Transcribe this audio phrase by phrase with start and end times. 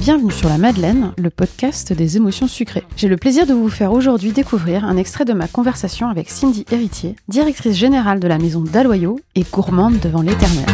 [0.00, 2.84] Bienvenue sur la Madeleine, le podcast des émotions sucrées.
[2.96, 6.64] J'ai le plaisir de vous faire aujourd'hui découvrir un extrait de ma conversation avec Cindy
[6.70, 10.66] Héritier, directrice générale de la maison Daloyau et gourmande devant l'éternel.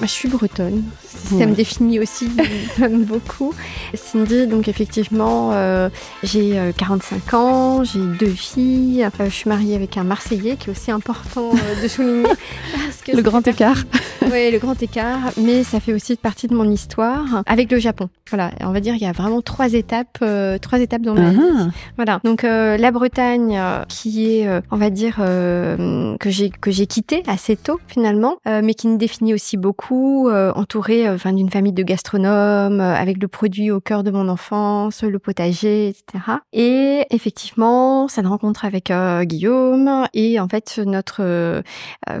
[0.00, 0.82] Je suis bretonne.
[1.28, 2.28] Ça me définit aussi
[2.78, 3.54] beaucoup.
[3.94, 5.88] Cindy, donc effectivement, euh,
[6.22, 9.04] j'ai 45 euh, ans, j'ai deux filles.
[9.04, 11.52] Euh, je suis mariée avec un Marseillais qui est aussi important
[11.82, 12.28] de souligner.
[13.12, 13.78] le grand écart.
[14.22, 18.08] oui, le grand écart, mais ça fait aussi partie de mon histoire avec le Japon.
[18.28, 20.24] Voilà, on va dire il y a vraiment trois étapes,
[20.60, 21.40] trois étapes dans ma vie.
[21.40, 21.66] Ah.
[21.96, 27.56] Voilà, donc la Bretagne, qui est, on va dire, que j'ai que j'ai quitté assez
[27.56, 32.94] tôt finalement, mais qui me définit aussi beaucoup, entourée enfin d'une famille de gastronomes, euh,
[32.94, 36.24] avec le produit au cœur de mon enfance, le potager, etc.
[36.52, 41.62] Et effectivement, une rencontre avec euh, Guillaume et en fait notre euh,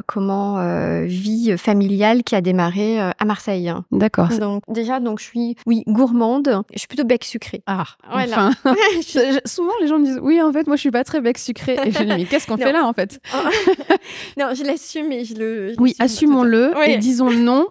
[0.06, 0.58] comment
[1.04, 3.72] vie familiale qui a démarré à Marseille.
[3.92, 4.28] D'accord.
[4.28, 6.62] Donc déjà, donc je suis oui gourmande.
[6.72, 7.62] Je suis plutôt bec sucré.
[7.66, 8.50] Ah, voilà.
[8.64, 8.74] Enfin.
[9.44, 11.76] Souvent les gens me disent oui en fait moi je suis pas très bec sucré
[11.84, 13.20] et je dis mais qu'est-ce qu'on fait là en fait?
[14.38, 15.74] Non, je l'assume et je le.
[15.78, 17.66] oui, assumons-le et disons non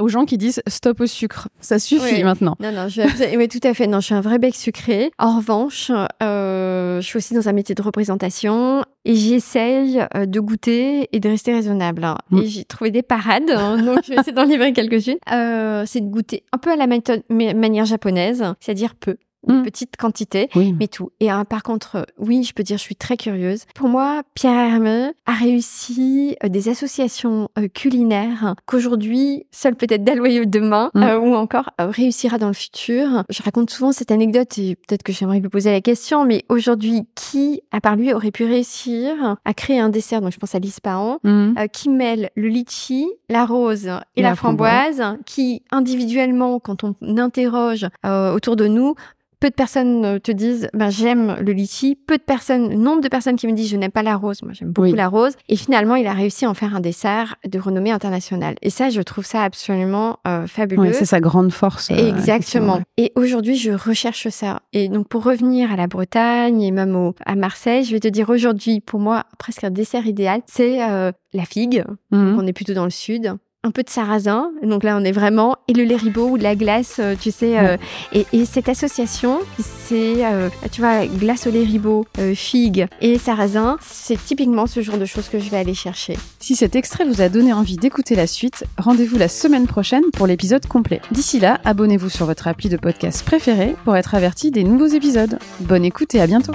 [0.00, 1.48] aux gens qui disent stop au sucre.
[1.60, 2.56] Ça suffit maintenant.
[2.60, 3.02] Non, non, je
[3.36, 3.86] oui, tout à fait.
[3.86, 5.10] Non, je suis un vrai bec sucré.
[5.18, 5.90] En revanche,
[6.22, 11.20] euh, je suis aussi dans un métier de représentation et j'essaye euh, de goûter et
[11.20, 12.06] de rester raisonnable.
[12.30, 12.38] Mm.
[12.38, 15.18] Et j'ai trouvé des parades, hein, donc je vais essayer d'en livrer quelques-unes.
[15.32, 19.16] Euh, c'est de goûter un peu à la manière japonaise, c'est-à-dire peu
[19.48, 19.64] une mmh.
[19.64, 21.10] petite quantité, mais tout.
[21.20, 23.64] Et hein, par contre, oui, je peux dire, je suis très curieuse.
[23.74, 30.46] Pour moi, Pierre Hermé a réussi euh, des associations euh, culinaires qu'aujourd'hui, seul peut-être Daloyeux
[30.46, 31.02] demain, mmh.
[31.02, 33.24] euh, ou encore réussira dans le futur.
[33.28, 37.06] Je raconte souvent cette anecdote et peut-être que j'aimerais lui poser la question, mais aujourd'hui,
[37.14, 40.58] qui, à part lui, aurait pu réussir à créer un dessert, donc je pense à
[40.58, 40.78] Lise
[41.24, 41.54] mmh.
[41.72, 48.56] qui mêle le litchi, la rose et, la, framboise, qui individuellement, quand on interroge autour
[48.56, 48.94] de nous,
[49.40, 53.08] peu de personnes euh, te disent ben, j'aime le litchi, peu de personnes, nombre de
[53.08, 55.56] personnes qui me disent je n'aime pas la rose, moi j'aime beaucoup la rose, et
[55.56, 58.56] finalement il a réussi à en faire un dessert de renommée internationale.
[58.62, 60.82] Et ça, je trouve ça absolument euh, fabuleux.
[60.82, 61.90] Oui, c'est sa grande force.
[61.90, 62.80] Euh, Exactement.
[62.96, 64.62] Et aujourd'hui, je recherche ça.
[64.72, 68.08] Et donc pour revenir à la Bretagne et même au, à Marseille, je vais te
[68.08, 71.84] dire aujourd'hui, pour moi, presque un dessert idéal, c'est la figue.
[72.10, 72.36] Mhm.
[72.38, 73.36] On est plutôt dans le sud
[73.68, 74.50] un peu de sarrasin.
[74.62, 77.30] Donc là, on est vraiment et le lait ribot ou de la glace, euh, tu
[77.30, 77.58] sais.
[77.58, 77.76] Euh,
[78.12, 84.16] et, cette association, c'est, euh, tu vois, glace au lait ribot, figue et sarrasin, c'est
[84.22, 86.16] typiquement ce genre de choses que je vais aller chercher.
[86.40, 90.26] Si cet extrait vous a donné envie d'écouter la suite, rendez-vous la semaine prochaine pour
[90.26, 91.02] l'épisode complet.
[91.10, 95.38] D'ici là, abonnez-vous sur votre appli de podcast préféré pour être averti des nouveaux épisodes.
[95.60, 96.52] Bonne écoute et à bientôt.